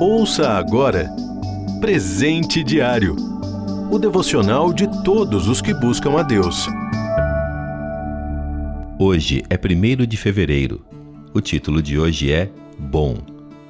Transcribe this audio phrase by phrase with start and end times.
[0.00, 1.10] Ouça agora
[1.80, 3.30] Presente Diário
[3.90, 6.68] o devocional de todos os que buscam a Deus.
[8.96, 10.84] Hoje é 1 de fevereiro.
[11.34, 12.48] O título de hoje é
[12.78, 13.18] Bom.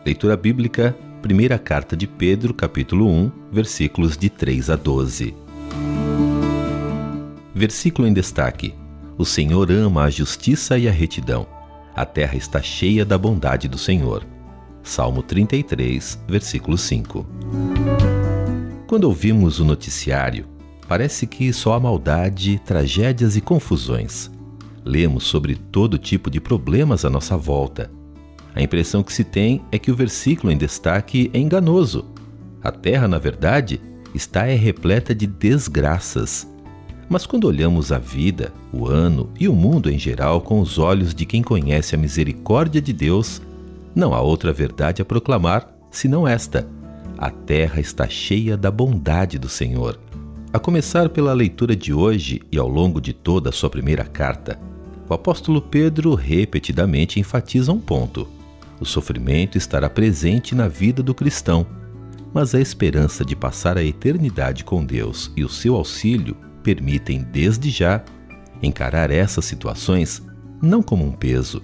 [0.04, 5.34] Leitura bíblica, primeira carta de Pedro, capítulo 1, versículos de 3 a 12.
[7.54, 8.74] Versículo em destaque:
[9.16, 11.46] O Senhor ama a justiça e a retidão.
[12.00, 14.26] A terra está cheia da bondade do Senhor.
[14.82, 17.26] Salmo 33, versículo 5.
[18.86, 20.46] Quando ouvimos o noticiário,
[20.88, 24.30] parece que só há maldade, tragédias e confusões.
[24.82, 27.90] Lemos sobre todo tipo de problemas à nossa volta.
[28.54, 32.06] A impressão que se tem é que o versículo em destaque é enganoso.
[32.62, 33.78] A terra, na verdade,
[34.14, 36.48] está é repleta de desgraças.
[37.10, 41.12] Mas quando olhamos a vida, o ano e o mundo em geral com os olhos
[41.12, 43.42] de quem conhece a misericórdia de Deus,
[43.92, 46.68] não há outra verdade a proclamar senão esta
[47.18, 49.98] a terra está cheia da bondade do Senhor.
[50.52, 54.58] A começar pela leitura de hoje e ao longo de toda a sua primeira carta,
[55.08, 58.28] o apóstolo Pedro repetidamente enfatiza um ponto:
[58.78, 61.66] o sofrimento estará presente na vida do cristão,
[62.32, 67.70] mas a esperança de passar a eternidade com Deus e o seu auxílio permitem, desde
[67.70, 68.02] já,
[68.62, 70.22] encarar essas situações
[70.62, 71.62] não como um peso,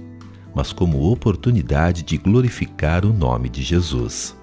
[0.54, 4.34] mas como oportunidade de glorificar o nome de Jesus.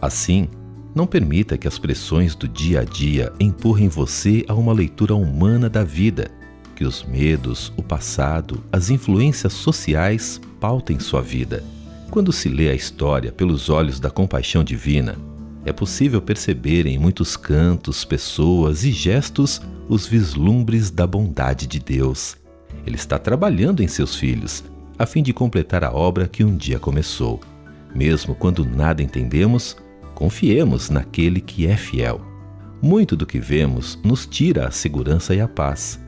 [0.00, 0.48] Assim,
[0.94, 5.68] não permita que as pressões do dia a dia empurrem você a uma leitura humana
[5.68, 6.30] da vida,
[6.74, 11.64] que os medos, o passado, as influências sociais pautem sua vida.
[12.10, 15.16] Quando se lê a história pelos olhos da compaixão divina,
[15.64, 22.36] é possível perceber em muitos cantos, pessoas e gestos os vislumbres da bondade de Deus.
[22.86, 24.64] Ele está trabalhando em seus filhos,
[24.98, 27.40] a fim de completar a obra que um dia começou.
[27.94, 29.76] Mesmo quando nada entendemos,
[30.16, 32.22] Confiemos naquele que é fiel.
[32.80, 36.00] Muito do que vemos nos tira a segurança e a paz.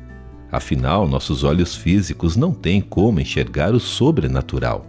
[0.51, 4.87] Afinal, nossos olhos físicos não têm como enxergar o sobrenatural.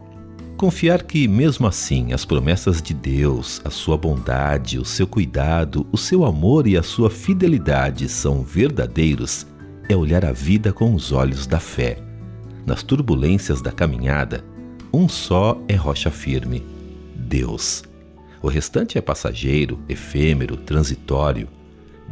[0.60, 5.98] Confiar que, mesmo assim, as promessas de Deus, a sua bondade, o seu cuidado, o
[5.98, 9.48] seu amor e a sua fidelidade são verdadeiros
[9.88, 12.00] é olhar a vida com os olhos da fé.
[12.66, 14.44] Nas turbulências da caminhada,
[14.92, 16.62] um só é rocha firme:
[17.16, 17.86] Deus.
[18.42, 21.48] O restante é passageiro, efêmero, transitório.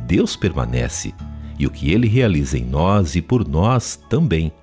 [0.05, 1.13] Deus permanece
[1.59, 4.53] e o que ele realiza em nós e por nós também.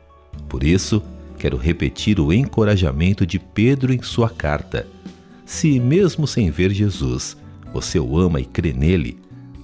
[0.48, 1.02] Por isso,
[1.44, 4.86] quero repetir o encorajamento de Pedro em sua carta.
[5.44, 7.36] Se, mesmo sem ver Jesus,
[7.70, 9.18] você o ama e crê nele,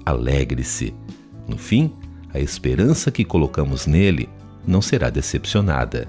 [0.04, 0.92] alegre-se.
[1.48, 1.90] No fim,
[2.34, 4.28] a esperança que colocamos nele
[4.66, 6.06] não será decepcionada.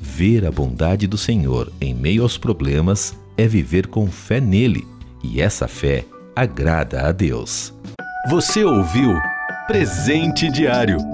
[0.00, 4.86] Ver a bondade do Senhor em meio aos problemas é viver com fé nele,
[5.22, 7.74] e essa fé agrada a Deus.
[8.30, 9.14] Você ouviu
[9.66, 11.13] Presente Diário